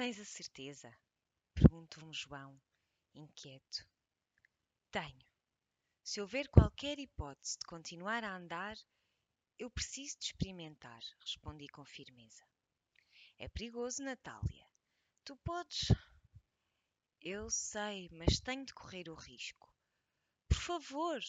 Tens 0.00 0.18
a 0.18 0.24
certeza? 0.24 0.90
Perguntou-me 1.52 2.14
João, 2.14 2.58
inquieto. 3.12 3.86
Tenho. 4.90 5.26
Se 6.02 6.22
houver 6.22 6.48
qualquer 6.48 6.98
hipótese 6.98 7.58
de 7.58 7.66
continuar 7.66 8.24
a 8.24 8.34
andar, 8.34 8.78
eu 9.58 9.70
preciso 9.70 10.18
de 10.18 10.24
experimentar, 10.24 11.02
respondi 11.20 11.68
com 11.68 11.84
firmeza. 11.84 12.42
É 13.36 13.46
perigoso, 13.46 14.02
Natália. 14.02 14.66
Tu 15.22 15.36
podes. 15.44 15.88
Eu 17.20 17.50
sei, 17.50 18.08
mas 18.10 18.40
tenho 18.40 18.64
de 18.64 18.72
correr 18.72 19.10
o 19.10 19.14
risco. 19.14 19.70
Por 20.48 20.62
favor! 20.62 21.20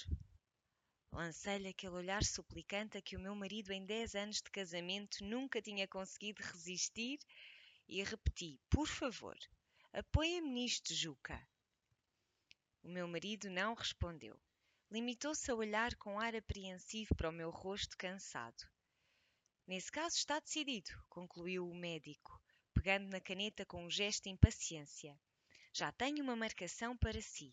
Lancei-lhe 1.11 1.67
aquele 1.67 1.95
olhar 1.95 2.23
suplicante 2.23 2.97
a 2.97 3.01
que 3.01 3.17
o 3.17 3.19
meu 3.19 3.35
marido, 3.35 3.73
em 3.73 3.85
dez 3.85 4.15
anos 4.15 4.37
de 4.37 4.49
casamento, 4.49 5.25
nunca 5.25 5.61
tinha 5.61 5.85
conseguido 5.89 6.41
resistir 6.41 7.19
e 7.91 8.01
repeti: 8.03 8.57
Por 8.69 8.87
favor, 8.87 9.37
apoia-me 9.91 10.49
nisto, 10.49 10.93
Juca. 10.93 11.45
O 12.81 12.87
meu 12.87 13.05
marido 13.05 13.49
não 13.49 13.73
respondeu. 13.73 14.39
Limitou-se 14.89 15.51
a 15.51 15.55
olhar 15.55 15.93
com 15.95 16.17
ar 16.17 16.33
apreensivo 16.33 17.13
para 17.15 17.29
o 17.29 17.33
meu 17.33 17.49
rosto 17.49 17.97
cansado. 17.97 18.63
Nesse 19.67 19.91
caso 19.91 20.15
está 20.15 20.39
decidido, 20.39 20.89
concluiu 21.09 21.69
o 21.69 21.75
médico, 21.75 22.41
pegando 22.73 23.09
na 23.09 23.19
caneta 23.19 23.65
com 23.65 23.85
um 23.85 23.89
gesto 23.89 24.23
de 24.23 24.29
impaciência. 24.29 25.19
Já 25.73 25.91
tenho 25.91 26.23
uma 26.23 26.35
marcação 26.35 26.95
para 26.95 27.21
si. 27.21 27.51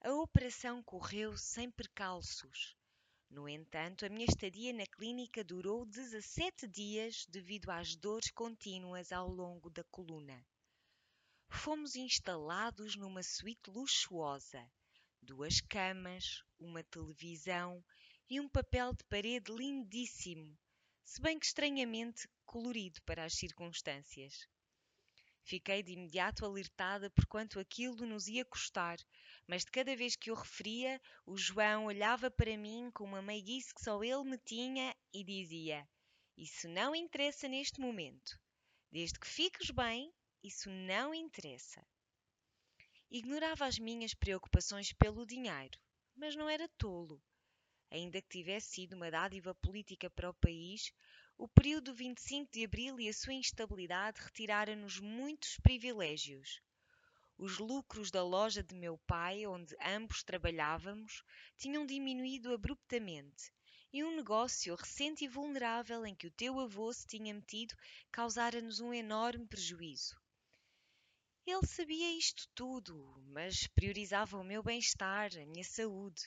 A 0.00 0.10
operação 0.14 0.82
correu 0.82 1.36
sem 1.36 1.70
percalços. 1.70 2.77
No 3.30 3.46
entanto, 3.46 4.06
a 4.06 4.08
minha 4.08 4.24
estadia 4.24 4.72
na 4.72 4.86
clínica 4.86 5.44
durou 5.44 5.84
17 5.84 6.66
dias 6.66 7.26
devido 7.28 7.70
às 7.70 7.94
dores 7.94 8.30
contínuas 8.30 9.12
ao 9.12 9.28
longo 9.28 9.68
da 9.68 9.84
coluna. 9.84 10.46
Fomos 11.50 11.94
instalados 11.94 12.96
numa 12.96 13.22
suíte 13.22 13.70
luxuosa, 13.70 14.66
duas 15.20 15.60
camas, 15.60 16.42
uma 16.58 16.82
televisão 16.82 17.84
e 18.30 18.40
um 18.40 18.48
papel 18.48 18.94
de 18.94 19.04
parede 19.04 19.52
lindíssimo, 19.52 20.58
se 21.04 21.20
bem 21.20 21.38
que 21.38 21.46
estranhamente 21.46 22.26
colorido 22.46 23.00
para 23.02 23.24
as 23.24 23.34
circunstâncias. 23.34 24.48
Fiquei 25.48 25.82
de 25.82 25.92
imediato 25.92 26.44
alertada 26.44 27.08
por 27.08 27.24
quanto 27.24 27.58
aquilo 27.58 28.04
nos 28.04 28.28
ia 28.28 28.44
custar, 28.44 28.98
mas 29.46 29.64
de 29.64 29.70
cada 29.70 29.96
vez 29.96 30.14
que 30.14 30.30
o 30.30 30.34
referia, 30.34 31.00
o 31.24 31.38
João 31.38 31.86
olhava 31.86 32.30
para 32.30 32.54
mim 32.54 32.90
com 32.92 33.04
uma 33.04 33.22
meiguice 33.22 33.74
que 33.74 33.80
só 33.80 34.04
ele 34.04 34.24
me 34.24 34.36
tinha 34.36 34.94
e 35.10 35.24
dizia: 35.24 35.88
Isso 36.36 36.68
não 36.68 36.94
interessa 36.94 37.48
neste 37.48 37.80
momento. 37.80 38.38
Desde 38.92 39.18
que 39.18 39.26
fiques 39.26 39.70
bem, 39.70 40.12
isso 40.44 40.68
não 40.68 41.14
interessa. 41.14 41.82
Ignorava 43.10 43.64
as 43.64 43.78
minhas 43.78 44.12
preocupações 44.12 44.92
pelo 44.92 45.24
dinheiro, 45.24 45.80
mas 46.14 46.36
não 46.36 46.46
era 46.46 46.68
tolo. 46.76 47.22
Ainda 47.90 48.20
que 48.20 48.28
tivesse 48.28 48.68
sido 48.74 48.96
uma 48.96 49.10
dádiva 49.10 49.54
política 49.54 50.10
para 50.10 50.28
o 50.28 50.34
país, 50.34 50.92
o 51.40 51.46
período 51.46 51.94
25 51.94 52.50
de 52.50 52.64
abril 52.64 52.98
e 52.98 53.08
a 53.08 53.12
sua 53.12 53.32
instabilidade 53.32 54.20
retiraram-nos 54.20 54.98
muitos 54.98 55.56
privilégios. 55.60 56.60
Os 57.38 57.58
lucros 57.58 58.10
da 58.10 58.24
loja 58.24 58.60
de 58.60 58.74
meu 58.74 58.98
pai, 59.06 59.46
onde 59.46 59.76
ambos 59.80 60.24
trabalhávamos, 60.24 61.22
tinham 61.56 61.86
diminuído 61.86 62.52
abruptamente, 62.52 63.52
e 63.92 64.02
um 64.02 64.16
negócio 64.16 64.74
recente 64.74 65.24
e 65.24 65.28
vulnerável 65.28 66.04
em 66.04 66.12
que 66.12 66.26
o 66.26 66.32
teu 66.32 66.58
avô 66.58 66.92
se 66.92 67.06
tinha 67.06 67.32
metido 67.32 67.72
causara-nos 68.10 68.80
um 68.80 68.92
enorme 68.92 69.46
prejuízo. 69.46 70.20
Ele 71.46 71.66
sabia 71.68 72.18
isto 72.18 72.48
tudo, 72.52 73.14
mas 73.28 73.68
priorizava 73.68 74.36
o 74.36 74.44
meu 74.44 74.60
bem-estar, 74.60 75.30
a 75.36 75.46
minha 75.46 75.64
saúde. 75.64 76.20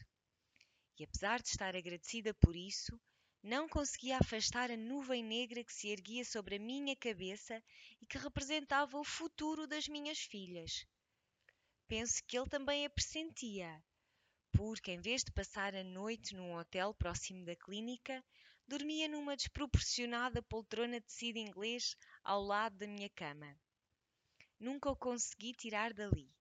E 0.97 1.03
apesar 1.03 1.41
de 1.41 1.49
estar 1.49 1.75
agradecida 1.75 2.33
por 2.33 2.55
isso, 2.55 2.97
não 3.43 3.67
conseguia 3.67 4.17
afastar 4.17 4.69
a 4.71 4.77
nuvem 4.77 5.23
negra 5.23 5.63
que 5.63 5.73
se 5.73 5.87
erguia 5.89 6.23
sobre 6.23 6.55
a 6.55 6.59
minha 6.59 6.95
cabeça 6.95 7.61
e 8.01 8.05
que 8.05 8.17
representava 8.17 8.99
o 8.99 9.03
futuro 9.03 9.65
das 9.67 9.87
minhas 9.87 10.19
filhas. 10.19 10.85
Penso 11.87 12.23
que 12.27 12.37
ele 12.37 12.49
também 12.49 12.85
a 12.85 12.89
pressentia, 12.89 13.83
porque 14.51 14.91
em 14.91 15.01
vez 15.01 15.23
de 15.23 15.31
passar 15.31 15.75
a 15.75 15.83
noite 15.83 16.35
num 16.35 16.55
hotel 16.55 16.93
próximo 16.93 17.43
da 17.45 17.55
clínica, 17.55 18.23
dormia 18.67 19.07
numa 19.07 19.35
desproporcionada 19.35 20.41
poltrona 20.41 20.99
de 20.99 21.07
tecido 21.07 21.37
inglês 21.37 21.95
ao 22.23 22.41
lado 22.41 22.77
da 22.77 22.87
minha 22.87 23.09
cama 23.09 23.57
nunca 24.61 24.91
o 24.91 24.95
consegui 24.95 25.55
tirar 25.55 25.91
dali, 25.91 26.31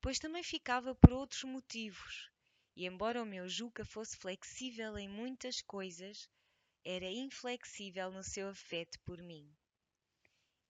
pois 0.00 0.18
também 0.18 0.42
ficava 0.42 0.96
por 0.96 1.12
outros 1.12 1.44
motivos, 1.44 2.28
e 2.74 2.84
embora 2.84 3.22
o 3.22 3.26
meu 3.26 3.48
Juca 3.48 3.84
fosse 3.84 4.16
flexível 4.16 4.98
em 4.98 5.08
muitas 5.08 5.62
coisas, 5.62 6.28
era 6.90 7.04
inflexível 7.04 8.10
no 8.10 8.24
seu 8.24 8.48
afeto 8.48 8.98
por 9.00 9.20
mim. 9.20 9.54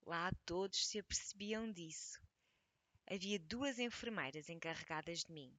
Lá 0.05 0.33
todos 0.45 0.89
se 0.89 0.99
apercebiam 0.99 1.71
disso. 1.71 2.21
Havia 3.09 3.39
duas 3.39 3.79
enfermeiras 3.79 4.49
encarregadas 4.49 5.23
de 5.23 5.33
mim, 5.33 5.57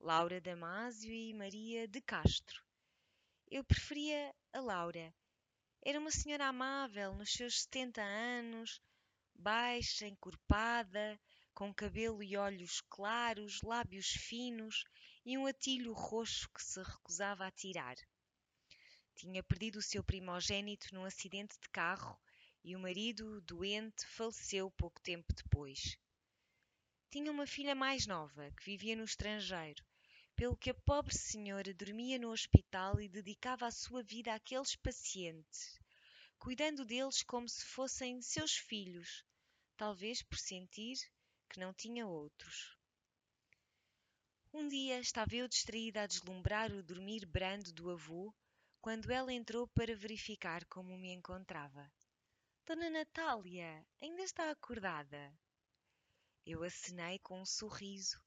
Laura 0.00 0.40
Damásio 0.40 1.12
e 1.12 1.32
Maria 1.32 1.86
de 1.86 2.00
Castro. 2.00 2.60
Eu 3.48 3.62
preferia 3.62 4.34
a 4.52 4.58
Laura. 4.58 5.14
Era 5.80 6.00
uma 6.00 6.10
senhora 6.10 6.46
amável, 6.48 7.14
nos 7.14 7.32
seus 7.32 7.60
setenta 7.62 8.02
anos, 8.02 8.82
baixa, 9.32 10.08
encorpada, 10.08 11.20
com 11.54 11.72
cabelo 11.72 12.20
e 12.20 12.36
olhos 12.36 12.80
claros, 12.90 13.62
lábios 13.62 14.08
finos 14.08 14.82
e 15.24 15.38
um 15.38 15.46
atilho 15.46 15.92
roxo 15.92 16.50
que 16.50 16.60
se 16.64 16.82
recusava 16.82 17.46
a 17.46 17.52
tirar. 17.52 17.94
Tinha 19.14 19.42
perdido 19.42 19.78
o 19.78 19.82
seu 19.82 20.02
primogênito 20.02 20.94
num 20.94 21.04
acidente 21.04 21.58
de 21.60 21.68
carro 21.68 22.18
e 22.62 22.76
o 22.76 22.78
marido, 22.78 23.40
doente, 23.42 24.06
faleceu 24.06 24.70
pouco 24.70 25.00
tempo 25.00 25.32
depois. 25.32 25.96
Tinha 27.10 27.30
uma 27.32 27.46
filha 27.46 27.74
mais 27.74 28.06
nova 28.06 28.50
que 28.52 28.64
vivia 28.64 28.94
no 28.94 29.04
estrangeiro, 29.04 29.84
pelo 30.36 30.56
que 30.56 30.70
a 30.70 30.74
pobre 30.74 31.12
senhora 31.12 31.74
dormia 31.74 32.18
no 32.18 32.30
hospital 32.30 33.00
e 33.00 33.08
dedicava 33.08 33.66
a 33.66 33.70
sua 33.70 34.02
vida 34.02 34.32
àqueles 34.34 34.76
pacientes, 34.76 35.78
cuidando 36.38 36.84
deles 36.84 37.22
como 37.22 37.48
se 37.48 37.64
fossem 37.64 38.22
seus 38.22 38.56
filhos, 38.56 39.24
talvez 39.76 40.22
por 40.22 40.38
sentir 40.38 40.96
que 41.48 41.58
não 41.58 41.74
tinha 41.74 42.06
outros. 42.06 42.78
Um 44.52 44.68
dia 44.68 44.98
estava 45.00 45.34
eu 45.34 45.48
distraída 45.48 46.02
a 46.02 46.06
deslumbrar 46.06 46.72
o 46.72 46.82
dormir 46.82 47.26
brando 47.26 47.72
do 47.72 47.90
avô, 47.90 48.34
quando 48.80 49.10
ela 49.10 49.32
entrou 49.32 49.68
para 49.68 49.94
verificar 49.94 50.64
como 50.66 50.96
me 50.96 51.12
encontrava. 51.12 51.92
Dona 52.66 52.88
Natália, 52.88 53.86
ainda 54.00 54.22
está 54.22 54.50
acordada? 54.50 55.32
Eu 56.46 56.62
acenei 56.62 57.18
com 57.18 57.40
um 57.40 57.44
sorriso 57.44 58.18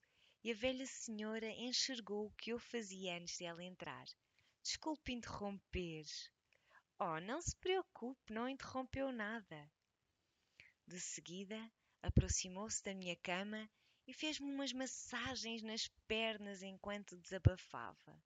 e 0.43 0.51
a 0.51 0.55
velha 0.55 0.85
senhora 0.85 1.47
enxergou 1.47 2.27
o 2.27 2.33
que 2.33 2.51
eu 2.51 2.59
fazia 2.59 3.17
antes 3.17 3.37
de 3.37 3.45
ela 3.45 3.63
entrar. 3.63 4.05
Desculpe 4.61 5.11
interromper. 5.11 6.05
Oh, 6.99 7.19
não 7.19 7.41
se 7.41 7.55
preocupe, 7.57 8.31
não 8.31 8.47
interrompeu 8.47 9.11
nada. 9.11 9.71
De 10.85 10.99
seguida, 10.99 11.71
aproximou-se 12.01 12.83
da 12.83 12.93
minha 12.93 13.15
cama 13.15 13.69
e 14.05 14.13
fez-me 14.13 14.51
umas 14.51 14.71
massagens 14.71 15.63
nas 15.63 15.87
pernas 16.07 16.61
enquanto 16.61 17.17
desabafava. 17.17 18.21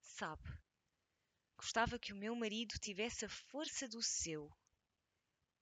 Sabe, 0.00 0.48
gostava 1.60 1.98
que 1.98 2.14
o 2.14 2.16
meu 2.16 2.34
marido 2.34 2.78
tivesse 2.80 3.26
a 3.26 3.28
força 3.28 3.86
do 3.86 4.02
seu. 4.02 4.50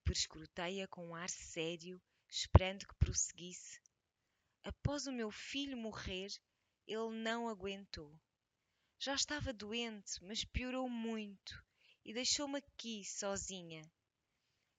Perscrutei-a 0.04 0.86
com 0.86 1.08
um 1.08 1.14
ar 1.16 1.28
sério, 1.28 2.00
esperando 2.28 2.86
que 2.86 2.94
prosseguisse. 2.94 3.80
Após 4.62 5.08
o 5.08 5.12
meu 5.12 5.32
filho 5.32 5.76
morrer, 5.76 6.28
ele 6.86 7.10
não 7.10 7.48
aguentou. 7.48 8.16
Já 8.96 9.16
estava 9.16 9.52
doente, 9.52 10.22
mas 10.22 10.44
piorou 10.44 10.88
muito 10.88 11.64
e 12.04 12.12
deixou-me 12.14 12.58
aqui 12.58 13.04
sozinha 13.04 13.82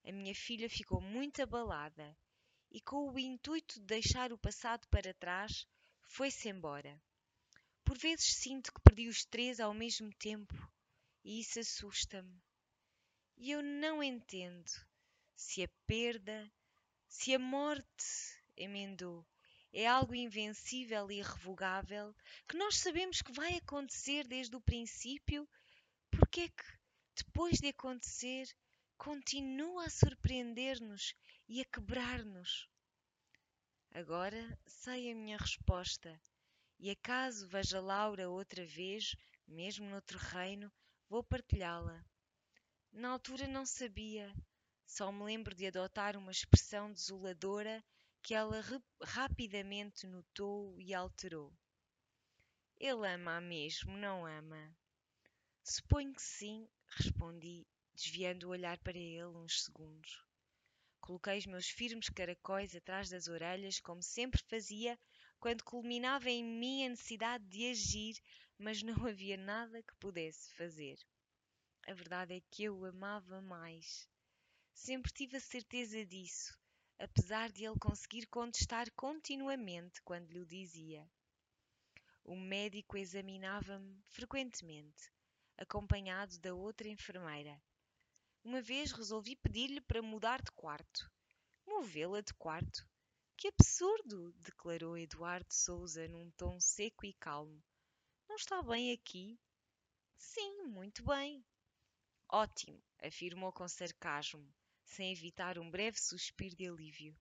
a 0.05 0.11
minha 0.13 0.33
filha 0.33 0.69
ficou 0.69 1.01
muito 1.01 1.41
abalada 1.41 2.17
e, 2.71 2.79
com 2.79 3.11
o 3.11 3.19
intuito 3.19 3.77
de 3.77 3.85
deixar 3.85 4.31
o 4.31 4.37
passado 4.37 4.87
para 4.87 5.13
trás, 5.13 5.67
foi-se 6.07 6.47
embora. 6.47 6.97
Por 7.83 7.97
vezes 7.97 8.37
sinto 8.37 8.73
que 8.73 8.81
perdi 8.81 9.09
os 9.09 9.25
três 9.25 9.59
ao 9.59 9.73
mesmo 9.73 10.09
tempo 10.13 10.55
e 11.29 11.41
isso 11.41 11.59
assusta-me. 11.59 12.41
E 13.37 13.51
eu 13.51 13.61
não 13.61 14.01
entendo 14.01 14.67
se 15.35 15.63
a 15.63 15.69
perda, 15.85 16.51
se 17.07 17.35
a 17.35 17.37
morte, 17.37 17.85
emendou, 18.57 19.23
é 19.71 19.85
algo 19.85 20.15
invencível 20.15 21.11
e 21.11 21.19
irrevogável 21.19 22.15
que 22.47 22.57
nós 22.57 22.77
sabemos 22.77 23.21
que 23.21 23.31
vai 23.31 23.57
acontecer 23.57 24.27
desde 24.27 24.55
o 24.55 24.61
princípio, 24.61 25.47
porque 26.09 26.41
é 26.41 26.47
que, 26.49 26.63
depois 27.15 27.59
de 27.59 27.67
acontecer, 27.67 28.47
continua 28.97 29.85
a 29.85 29.89
surpreender-nos 29.91 31.13
e 31.47 31.61
a 31.61 31.65
quebrar-nos. 31.65 32.67
Agora 33.91 34.57
sei 34.65 35.11
a 35.11 35.15
minha 35.15 35.37
resposta, 35.37 36.19
e 36.79 36.89
acaso 36.89 37.47
veja 37.47 37.79
Laura 37.79 38.31
outra 38.31 38.65
vez, 38.65 39.15
mesmo 39.47 39.87
noutro 39.87 40.17
reino, 40.17 40.73
vou 41.09 41.23
partilhá-la. 41.23 42.05
Na 42.91 43.09
altura 43.09 43.47
não 43.47 43.65
sabia, 43.65 44.31
só 44.85 45.11
me 45.11 45.23
lembro 45.23 45.55
de 45.55 45.65
adotar 45.65 46.15
uma 46.15 46.31
expressão 46.31 46.93
desoladora 46.93 47.83
que 48.21 48.35
ela 48.35 48.61
rapidamente 49.01 50.05
notou 50.05 50.79
e 50.79 50.93
alterou. 50.93 51.51
Ele 52.79 53.07
ama-a 53.07 53.41
mesmo, 53.41 53.97
não 53.97 54.25
ama? 54.25 54.75
Suponho 55.63 56.13
que 56.13 56.21
sim, 56.21 56.67
respondi, 56.87 57.65
desviando 57.93 58.47
o 58.47 58.51
olhar 58.51 58.77
para 58.77 58.97
ele 58.97 59.25
uns 59.25 59.63
segundos. 59.63 60.23
Coloquei 61.01 61.39
os 61.39 61.45
meus 61.47 61.67
firmes 61.67 62.09
caracóis 62.09 62.75
atrás 62.75 63.09
das 63.09 63.27
orelhas, 63.27 63.79
como 63.79 64.03
sempre 64.03 64.41
fazia 64.43 64.97
quando 65.39 65.63
culminava 65.63 66.29
em 66.29 66.43
mim 66.43 66.85
a 66.85 66.89
necessidade 66.89 67.43
de 67.45 67.69
agir, 67.69 68.21
mas 68.59 68.83
não 68.83 69.07
havia 69.07 69.37
nada 69.37 69.81
que 69.81 69.95
pudesse 69.95 70.53
fazer. 70.53 70.99
A 71.87 71.93
verdade 71.93 72.33
é 72.35 72.41
que 72.51 72.65
eu 72.65 72.77
o 72.77 72.85
amava 72.85 73.41
mais. 73.41 74.07
Sempre 74.73 75.13
tive 75.13 75.37
a 75.37 75.39
certeza 75.39 76.05
disso, 76.05 76.53
apesar 76.99 77.49
de 77.49 77.63
ele 77.63 77.79
conseguir 77.79 78.27
contestar 78.27 78.91
continuamente 78.91 80.01
quando 80.01 80.29
lhe 80.29 80.45
dizia. 80.45 81.09
O 82.25 82.35
médico 82.35 82.97
examinava-me 82.97 84.03
frequentemente, 84.09 85.09
acompanhado 85.57 86.37
da 86.39 86.53
outra 86.53 86.89
enfermeira. 86.89 87.59
Uma 88.43 88.61
vez 88.61 88.91
resolvi 88.91 89.37
pedir-lhe 89.37 89.81
para 89.81 90.01
mudar 90.01 90.41
de 90.41 90.51
quarto. 90.51 91.09
Movê-la 91.65 92.21
de 92.21 92.33
quarto? 92.33 92.85
Que 93.37 93.47
absurdo! 93.47 94.33
declarou 94.33 94.97
Eduardo 94.97 95.53
Souza 95.53 96.07
num 96.09 96.29
tom 96.31 96.59
seco 96.59 97.05
e 97.05 97.13
calmo. 97.13 97.63
Está 98.41 98.63
bem 98.63 98.93
aqui? 98.93 99.37
Sim, 100.17 100.63
muito 100.67 101.03
bem. 101.03 101.45
Ótimo, 102.31 102.81
afirmou 103.03 103.51
com 103.51 103.67
sarcasmo, 103.67 104.49
sem 104.85 105.11
evitar 105.11 105.59
um 105.59 105.69
breve 105.69 105.99
suspiro 105.99 106.55
de 106.55 106.65
alívio. 106.65 107.19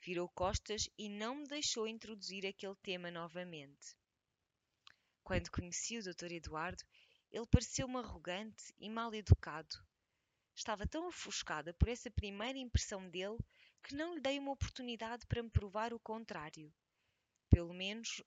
Virou 0.00 0.28
costas 0.28 0.90
e 0.98 1.08
não 1.08 1.36
me 1.36 1.46
deixou 1.46 1.86
introduzir 1.86 2.44
aquele 2.44 2.74
tema 2.82 3.08
novamente. 3.08 3.96
Quando 5.22 5.48
conheci 5.48 5.96
o 5.96 6.02
Dr. 6.02 6.32
Eduardo, 6.32 6.82
ele 7.30 7.46
pareceu-me 7.46 7.98
arrogante 7.98 8.74
e 8.80 8.90
mal 8.90 9.14
educado. 9.14 9.76
Estava 10.56 10.88
tão 10.88 11.06
ofuscada 11.06 11.72
por 11.72 11.88
essa 11.88 12.10
primeira 12.10 12.58
impressão 12.58 13.08
dele 13.08 13.38
que 13.80 13.94
não 13.94 14.16
lhe 14.16 14.20
dei 14.20 14.40
uma 14.40 14.50
oportunidade 14.50 15.24
para 15.28 15.40
me 15.40 15.50
provar 15.50 15.94
o 15.94 16.00
contrário. 16.00 16.74
Pelo 17.48 17.72
menos, 17.72 18.20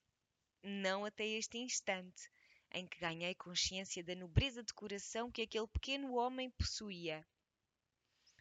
não 0.63 1.05
até 1.05 1.25
este 1.25 1.57
instante, 1.57 2.29
em 2.73 2.87
que 2.87 2.99
ganhei 2.99 3.35
consciência 3.35 4.03
da 4.03 4.15
nobreza 4.15 4.63
de 4.63 4.73
coração 4.73 5.31
que 5.31 5.41
aquele 5.41 5.67
pequeno 5.67 6.13
homem 6.13 6.49
possuía. 6.51 7.25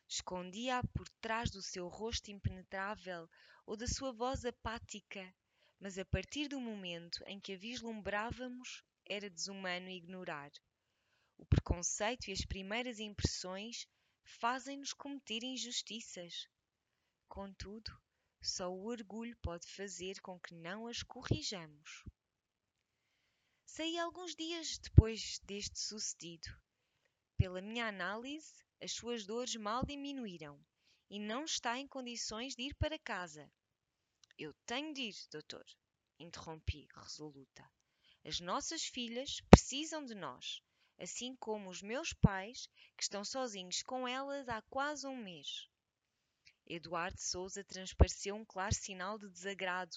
Escondia-a 0.08 0.82
por 0.88 1.08
trás 1.20 1.50
do 1.50 1.62
seu 1.62 1.88
rosto 1.88 2.31
impenetrável 2.31 3.28
ou 3.64 3.76
da 3.76 3.87
sua 3.87 4.12
voz 4.12 4.44
apática, 4.44 5.34
mas 5.78 5.99
a 5.99 6.05
partir 6.05 6.49
do 6.49 6.61
momento 6.61 7.22
em 7.26 7.40
que 7.40 7.55
a 7.55 7.56
vislumbrávamos, 7.56 8.82
era 9.06 9.31
desumano 9.31 9.88
ignorar. 9.88 10.50
O 11.37 11.46
preconceito 11.46 12.28
e 12.28 12.32
as 12.32 12.44
primeiras 12.44 13.00
impressões 13.00 13.87
fazem-nos 14.23 14.93
cometer 14.93 15.43
injustiças. 15.43 16.49
Contudo, 17.28 17.90
só 18.42 18.72
o 18.72 18.87
orgulho 18.87 19.37
pode 19.42 19.66
fazer 19.66 20.20
com 20.20 20.40
que 20.40 20.54
não 20.54 20.87
as 20.87 21.02
corrijamos. 21.02 22.04
Saí 23.66 23.98
alguns 23.98 24.34
dias 24.34 24.78
depois 24.78 25.38
deste 25.44 25.78
sucedido. 25.78 26.48
Pela 27.37 27.60
minha 27.60 27.87
análise, 27.87 28.52
as 28.82 28.92
suas 28.92 29.25
dores 29.25 29.54
mal 29.56 29.84
diminuíram 29.84 30.58
e 31.08 31.19
não 31.19 31.44
está 31.44 31.78
em 31.78 31.87
condições 31.87 32.54
de 32.54 32.62
ir 32.62 32.75
para 32.75 32.98
casa. 32.98 33.50
Eu 34.37 34.52
tenho 34.66 34.92
de 34.92 35.02
ir, 35.02 35.14
doutor, 35.31 35.64
interrompi, 36.19 36.88
resoluta. 36.94 37.64
As 38.25 38.40
nossas 38.40 38.82
filhas 38.82 39.40
precisam 39.50 40.04
de 40.04 40.14
nós, 40.14 40.60
assim 40.98 41.37
como 41.37 41.70
os 41.70 41.81
meus 41.81 42.12
pais, 42.12 42.66
que 42.96 43.02
estão 43.02 43.25
sozinhos 43.25 43.82
com 43.82 44.06
elas 44.06 44.48
há 44.48 44.60
quase 44.62 45.06
um 45.06 45.16
mês. 45.16 45.69
Eduardo 46.72 47.20
Souza 47.20 47.64
transpareceu 47.64 48.37
um 48.37 48.44
claro 48.44 48.72
sinal 48.72 49.19
de 49.19 49.28
desagrado 49.28 49.96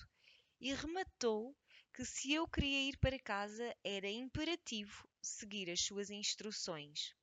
e 0.60 0.74
rematou 0.74 1.56
que 1.94 2.04
se 2.04 2.34
eu 2.34 2.48
queria 2.48 2.90
ir 2.90 2.98
para 2.98 3.20
casa 3.20 3.78
era 3.84 4.10
imperativo 4.10 5.08
seguir 5.22 5.70
as 5.70 5.82
suas 5.82 6.10
instruções. 6.10 7.14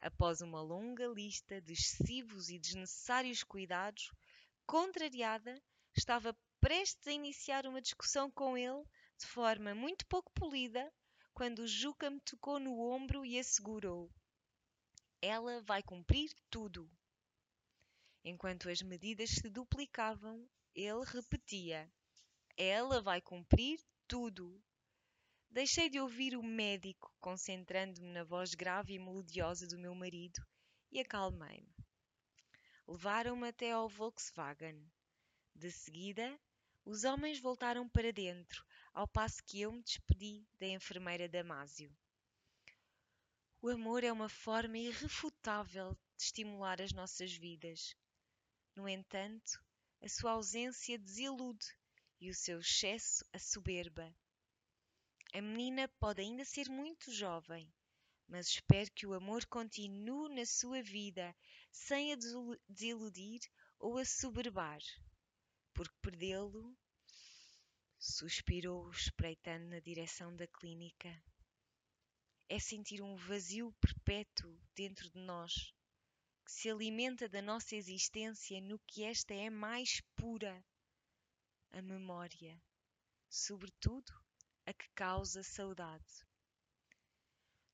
Após 0.00 0.40
uma 0.40 0.62
longa 0.62 1.06
lista 1.08 1.60
de 1.60 1.74
excessivos 1.74 2.48
e 2.48 2.58
desnecessários 2.58 3.44
cuidados, 3.44 4.10
contrariada, 4.66 5.62
estava 5.94 6.34
prestes 6.58 7.06
a 7.06 7.12
iniciar 7.12 7.66
uma 7.66 7.82
discussão 7.82 8.30
com 8.30 8.56
ele 8.56 8.82
de 9.18 9.26
forma 9.26 9.74
muito 9.74 10.06
pouco 10.06 10.32
polida, 10.32 10.90
quando 11.34 11.68
Juca 11.68 12.08
me 12.08 12.20
tocou 12.20 12.58
no 12.58 12.80
ombro 12.80 13.26
e 13.26 13.38
assegurou: 13.38 14.10
Ela 15.20 15.60
vai 15.60 15.82
cumprir 15.82 16.30
tudo. 16.48 16.90
Enquanto 18.26 18.70
as 18.70 18.80
medidas 18.80 19.28
se 19.28 19.50
duplicavam, 19.50 20.48
ele 20.74 21.04
repetia: 21.04 21.92
ela 22.56 23.02
vai 23.02 23.20
cumprir 23.20 23.78
tudo. 24.08 24.62
Deixei 25.50 25.90
de 25.90 26.00
ouvir 26.00 26.34
o 26.34 26.42
médico, 26.42 27.14
concentrando-me 27.20 28.08
na 28.08 28.24
voz 28.24 28.54
grave 28.54 28.94
e 28.94 28.98
melodiosa 28.98 29.66
do 29.66 29.78
meu 29.78 29.94
marido, 29.94 30.40
e 30.90 31.00
acalmei-me. 31.00 31.74
Levaram-me 32.88 33.48
até 33.48 33.72
ao 33.72 33.90
Volkswagen. 33.90 34.90
De 35.54 35.70
seguida, 35.70 36.40
os 36.82 37.04
homens 37.04 37.38
voltaram 37.38 37.86
para 37.88 38.10
dentro, 38.10 38.64
ao 38.94 39.06
passo 39.06 39.44
que 39.44 39.60
eu 39.60 39.70
me 39.70 39.82
despedi 39.82 40.46
da 40.58 40.66
enfermeira 40.66 41.28
Damásio. 41.28 41.94
O 43.60 43.68
amor 43.68 44.02
é 44.02 44.10
uma 44.10 44.28
forma 44.28 44.78
irrefutável 44.78 45.94
de 46.16 46.24
estimular 46.24 46.80
as 46.80 46.92
nossas 46.92 47.32
vidas. 47.34 47.94
No 48.76 48.88
entanto, 48.88 49.64
a 50.02 50.08
sua 50.08 50.32
ausência 50.32 50.98
desilude 50.98 51.66
e 52.20 52.28
o 52.28 52.34
seu 52.34 52.58
excesso 52.58 53.24
a 53.32 53.38
soberba. 53.38 54.12
A 55.32 55.40
menina 55.40 55.88
pode 56.00 56.20
ainda 56.22 56.44
ser 56.44 56.68
muito 56.68 57.12
jovem, 57.12 57.72
mas 58.26 58.48
espero 58.48 58.90
que 58.92 59.06
o 59.06 59.14
amor 59.14 59.46
continue 59.46 60.34
na 60.34 60.44
sua 60.44 60.82
vida 60.82 61.34
sem 61.70 62.12
a 62.12 62.16
desiludir 62.16 63.40
ou 63.78 63.98
a 63.98 64.04
soberbar, 64.04 64.80
porque 65.72 65.94
perdê-lo. 66.02 66.76
Suspirou, 67.98 68.90
espreitando 68.90 69.66
na 69.66 69.80
direção 69.80 70.34
da 70.36 70.46
clínica. 70.46 71.22
É 72.48 72.58
sentir 72.58 73.00
um 73.00 73.16
vazio 73.16 73.72
perpétuo 73.80 74.60
dentro 74.74 75.08
de 75.10 75.18
nós, 75.18 75.74
que 76.44 76.52
se 76.52 76.68
alimenta 76.70 77.28
da 77.28 77.40
nossa 77.40 77.74
existência 77.74 78.60
no 78.60 78.78
que 78.80 79.02
esta 79.02 79.32
é 79.32 79.48
mais 79.48 80.02
pura 80.14 80.62
a 81.72 81.80
memória, 81.80 82.62
sobretudo 83.28 84.12
a 84.66 84.72
que 84.72 84.88
causa 84.94 85.42
saudade. 85.42 86.26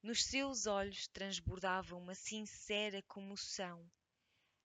Nos 0.03 0.25
seus 0.25 0.67
olhos 0.67 1.09
transbordava 1.09 1.97
uma 1.97 2.15
sincera 2.15 3.03
comoção, 3.03 3.91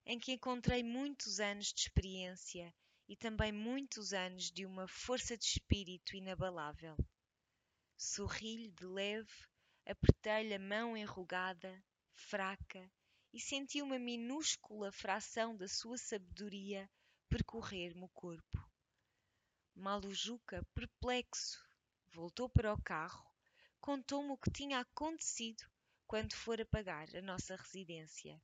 em 0.06 0.20
que 0.20 0.32
encontrei 0.32 0.84
muitos 0.84 1.40
anos 1.40 1.74
de 1.74 1.82
experiência 1.82 2.74
e 3.08 3.18
também 3.18 3.52
muitos 3.52 4.14
anos 4.14 4.52
de 4.52 4.66
uma 4.66 4.88
força 4.88 5.36
de 5.36 5.46
espírito 5.46 6.16
inabalável. 6.16 6.96
Sorri-lhe 7.98 8.72
de 8.72 8.86
leve, 8.86 9.46
apertei-lhe 9.86 10.54
a 10.54 10.60
mão 10.60 10.96
enrugada, 10.96 11.84
fraca, 12.14 12.90
e 13.36 13.40
senti 13.42 13.82
uma 13.82 14.00
minúscula 14.00 14.94
fração 14.94 15.58
da 15.58 15.68
sua 15.68 15.98
sabedoria 15.98 16.90
percorrer-me 17.28 18.06
o 18.06 18.08
corpo. 18.08 18.72
Malujuca, 19.76 20.66
perplexo, 20.74 21.62
voltou 22.14 22.48
para 22.48 22.74
o 22.74 22.82
carro, 22.82 23.30
contou-me 23.82 24.30
o 24.30 24.38
que 24.38 24.50
tinha 24.50 24.80
acontecido 24.80 25.70
quando 26.08 26.34
fora 26.34 26.66
pagar 26.66 27.14
a 27.14 27.22
nossa 27.22 27.58
residência. 27.58 28.42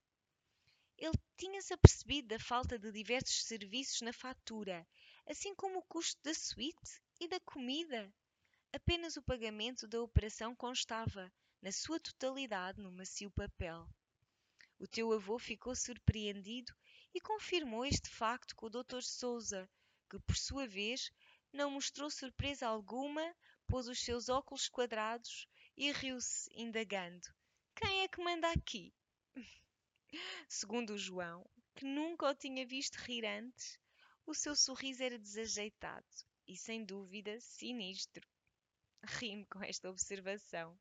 Ele 0.97 1.17
tinha-se 1.37 1.73
apercebido 1.73 2.27
da 2.27 2.39
falta 2.39 2.77
de 2.77 2.91
diversos 2.91 3.45
serviços 3.45 4.01
na 4.01 4.11
fatura, 4.11 4.85
assim 5.25 5.55
como 5.55 5.79
o 5.79 5.85
custo 5.85 6.21
da 6.21 6.33
suíte 6.33 7.01
e 7.17 7.29
da 7.29 7.39
comida. 7.39 8.13
Apenas 8.73 9.15
o 9.15 9.23
pagamento 9.23 9.87
da 9.87 10.01
operação 10.01 10.53
constava, 10.53 11.31
na 11.61 11.71
sua 11.71 11.97
totalidade, 11.97 12.81
no 12.81 12.91
macio 12.91 13.31
papel. 13.31 13.87
O 14.81 14.87
teu 14.87 15.13
avô 15.13 15.37
ficou 15.37 15.75
surpreendido 15.75 16.73
e 17.13 17.21
confirmou 17.21 17.85
este 17.85 18.09
facto 18.09 18.55
com 18.55 18.65
o 18.65 18.69
Dr. 18.69 19.03
Souza, 19.03 19.69
que, 20.09 20.17
por 20.17 20.35
sua 20.35 20.65
vez, 20.65 21.11
não 21.53 21.69
mostrou 21.69 22.09
surpresa 22.09 22.65
alguma, 22.65 23.21
pôs 23.67 23.87
os 23.87 24.03
seus 24.03 24.27
óculos 24.27 24.67
quadrados 24.67 25.47
e 25.77 25.91
riu-se, 25.91 26.49
indagando: 26.55 27.27
Quem 27.75 28.01
é 28.01 28.07
que 28.07 28.23
manda 28.23 28.51
aqui? 28.51 28.91
Segundo 30.49 30.93
o 30.93 30.97
João, 30.97 31.47
que 31.75 31.85
nunca 31.85 32.31
o 32.31 32.33
tinha 32.33 32.65
visto 32.65 32.95
rir 32.95 33.23
antes, 33.23 33.77
o 34.25 34.33
seu 34.33 34.55
sorriso 34.55 35.03
era 35.03 35.19
desajeitado 35.19 36.07
e, 36.47 36.57
sem 36.57 36.83
dúvida, 36.83 37.39
sinistro. 37.39 38.27
Ri-me 39.03 39.45
com 39.45 39.61
esta 39.61 39.91
observação. 39.91 40.75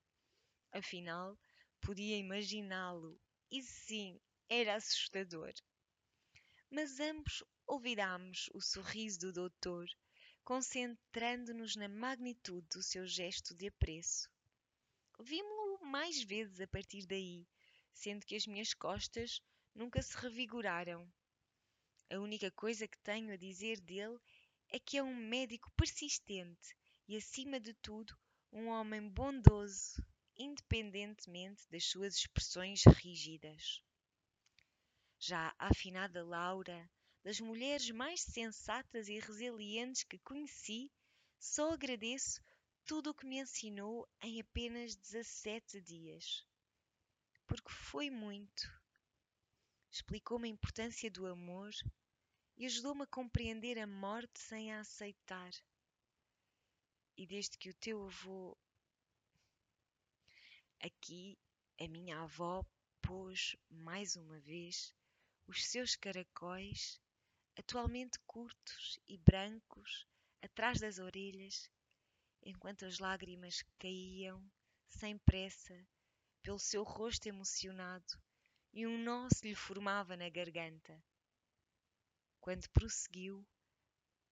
Afinal, 0.72 1.38
podia 1.82 2.16
imaginá-lo, 2.16 3.20
e 3.50 3.62
sim, 3.62 4.20
era 4.48 4.76
assustador. 4.76 5.52
Mas 6.70 7.00
ambos 7.00 7.42
olvidámos 7.66 8.48
o 8.54 8.60
sorriso 8.60 9.18
do 9.18 9.32
doutor, 9.32 9.88
concentrando-nos 10.44 11.76
na 11.76 11.88
magnitude 11.88 12.66
do 12.68 12.82
seu 12.82 13.06
gesto 13.06 13.54
de 13.54 13.68
apreço. 13.68 14.30
Vimo-lo 15.20 15.84
mais 15.84 16.22
vezes 16.22 16.60
a 16.60 16.66
partir 16.66 17.06
daí, 17.06 17.46
sendo 17.92 18.24
que 18.24 18.36
as 18.36 18.46
minhas 18.46 18.72
costas 18.72 19.40
nunca 19.74 20.00
se 20.00 20.16
revigoraram. 20.16 21.10
A 22.08 22.18
única 22.18 22.50
coisa 22.50 22.88
que 22.88 22.98
tenho 22.98 23.32
a 23.32 23.36
dizer 23.36 23.80
dele 23.80 24.18
é 24.68 24.78
que 24.78 24.96
é 24.96 25.02
um 25.02 25.14
médico 25.14 25.70
persistente 25.76 26.74
e, 27.06 27.16
acima 27.16 27.58
de 27.60 27.74
tudo, 27.74 28.16
um 28.52 28.68
homem 28.68 29.08
bondoso, 29.08 30.02
independentemente 30.40 31.68
das 31.68 31.84
suas 31.84 32.16
expressões 32.16 32.82
rígidas. 32.86 33.82
Já 35.18 35.54
a 35.58 35.68
afinada 35.68 36.24
Laura, 36.24 36.90
das 37.22 37.38
mulheres 37.40 37.90
mais 37.90 38.22
sensatas 38.22 39.06
e 39.08 39.18
resilientes 39.18 40.02
que 40.02 40.18
conheci, 40.20 40.90
só 41.38 41.72
agradeço 41.72 42.40
tudo 42.86 43.10
o 43.10 43.14
que 43.14 43.26
me 43.26 43.38
ensinou 43.38 44.08
em 44.22 44.40
apenas 44.40 44.96
17 44.96 45.78
dias. 45.82 46.42
Porque 47.46 47.70
foi 47.70 48.08
muito. 48.08 48.62
Explicou-me 49.90 50.48
a 50.48 50.52
importância 50.52 51.10
do 51.10 51.26
amor 51.26 51.70
e 52.56 52.64
ajudou-me 52.64 53.02
a 53.02 53.06
compreender 53.06 53.78
a 53.78 53.86
morte 53.86 54.40
sem 54.40 54.72
a 54.72 54.80
aceitar. 54.80 55.50
E 57.14 57.26
desde 57.26 57.58
que 57.58 57.68
o 57.68 57.74
teu 57.74 58.06
avô. 58.06 58.56
Aqui, 60.82 61.38
a 61.78 61.86
minha 61.86 62.22
avó 62.22 62.64
pôs 63.02 63.54
mais 63.68 64.16
uma 64.16 64.40
vez 64.40 64.94
os 65.46 65.66
seus 65.66 65.94
caracóis, 65.94 66.98
atualmente 67.54 68.18
curtos 68.26 68.98
e 69.06 69.18
brancos, 69.18 70.06
atrás 70.40 70.80
das 70.80 70.98
orelhas, 70.98 71.70
enquanto 72.42 72.86
as 72.86 72.98
lágrimas 72.98 73.62
caíam, 73.78 74.42
sem 74.88 75.18
pressa, 75.18 75.86
pelo 76.42 76.58
seu 76.58 76.82
rosto 76.82 77.26
emocionado 77.26 78.18
e 78.72 78.86
um 78.86 78.96
nó 78.96 79.28
se 79.28 79.48
lhe 79.48 79.54
formava 79.54 80.16
na 80.16 80.30
garganta. 80.30 81.04
Quando 82.40 82.66
prosseguiu, 82.70 83.46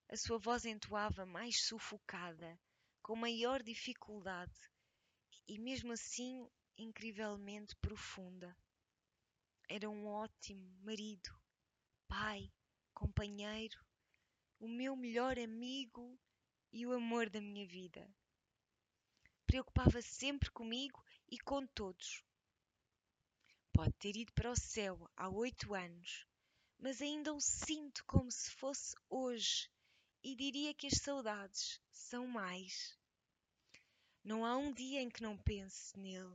a 0.08 0.16
sua 0.16 0.38
voz 0.38 0.64
entoava 0.64 1.26
mais 1.26 1.60
sufocada, 1.66 2.58
com 3.02 3.14
maior 3.14 3.62
dificuldade 3.62 4.58
e, 5.48 5.58
mesmo 5.58 5.92
assim, 5.92 6.46
incrivelmente 6.76 7.74
profunda. 7.76 8.54
Era 9.66 9.88
um 9.88 10.06
ótimo 10.06 10.68
marido, 10.82 11.30
pai, 12.06 12.52
companheiro, 12.92 13.82
o 14.60 14.68
meu 14.68 14.94
melhor 14.94 15.38
amigo 15.38 16.20
e 16.70 16.86
o 16.86 16.92
amor 16.92 17.30
da 17.30 17.40
minha 17.40 17.66
vida. 17.66 18.06
Preocupava 19.46 20.02
sempre 20.02 20.50
comigo 20.50 21.02
e 21.26 21.38
com 21.38 21.66
todos. 21.66 22.22
Pode 23.72 23.92
ter 23.94 24.16
ido 24.16 24.32
para 24.34 24.50
o 24.50 24.56
céu 24.56 25.10
há 25.16 25.28
oito 25.30 25.72
anos, 25.74 26.26
mas 26.78 27.00
ainda 27.00 27.32
o 27.32 27.40
sinto 27.40 28.04
como 28.04 28.30
se 28.30 28.50
fosse 28.50 28.94
hoje 29.08 29.70
e 30.22 30.34
diria 30.34 30.74
que 30.74 30.88
as 30.88 30.98
saudades 30.98 31.80
são 31.90 32.26
mais. 32.26 32.97
Não 34.28 34.44
há 34.44 34.58
um 34.58 34.70
dia 34.74 35.00
em 35.00 35.08
que 35.08 35.22
não 35.22 35.38
pense 35.38 35.98
nele, 35.98 36.34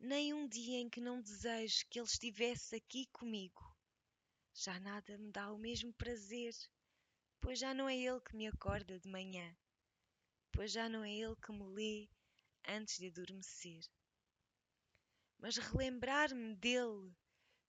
nem 0.00 0.34
um 0.34 0.48
dia 0.48 0.78
em 0.80 0.90
que 0.90 1.00
não 1.00 1.22
deseje 1.22 1.86
que 1.86 2.00
ele 2.00 2.08
estivesse 2.08 2.74
aqui 2.74 3.06
comigo. 3.12 3.72
Já 4.52 4.80
nada 4.80 5.16
me 5.16 5.30
dá 5.30 5.52
o 5.52 5.56
mesmo 5.56 5.92
prazer, 5.92 6.52
pois 7.40 7.60
já 7.60 7.72
não 7.72 7.88
é 7.88 7.96
ele 7.96 8.20
que 8.20 8.34
me 8.34 8.48
acorda 8.48 8.98
de 8.98 9.08
manhã, 9.08 9.56
pois 10.50 10.72
já 10.72 10.88
não 10.88 11.04
é 11.04 11.12
ele 11.12 11.36
que 11.36 11.52
me 11.52 11.62
lê 11.72 12.08
antes 12.66 12.98
de 12.98 13.06
adormecer. 13.06 13.84
Mas 15.38 15.56
relembrar-me 15.56 16.56
dele 16.56 17.14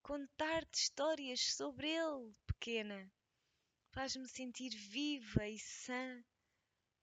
Contar-te 0.02 0.74
histórias 0.74 1.54
sobre 1.54 1.88
ele, 1.88 2.34
pequena, 2.48 3.08
faz-me 3.92 4.28
sentir 4.28 4.70
viva 4.70 5.46
e 5.46 5.56
sã, 5.60 6.24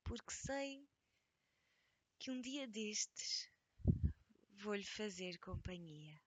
porque 0.04 0.34
sei 0.34 0.89
que 2.20 2.30
um 2.30 2.42
dia 2.42 2.68
destes 2.68 3.50
vou-lhe 4.58 4.84
fazer 4.84 5.38
companhia. 5.40 6.20